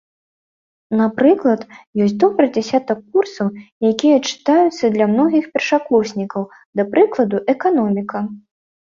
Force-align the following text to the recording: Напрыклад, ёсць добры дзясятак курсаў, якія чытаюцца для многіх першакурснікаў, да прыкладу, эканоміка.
Напрыклад, 0.99 1.61
ёсць 2.05 2.15
добры 2.23 2.45
дзясятак 2.55 2.99
курсаў, 3.17 3.47
якія 3.91 4.17
чытаюцца 4.29 4.85
для 4.95 5.05
многіх 5.11 5.45
першакурснікаў, 5.57 6.47
да 6.79 6.83
прыкладу, 6.95 7.37
эканоміка. 7.55 8.19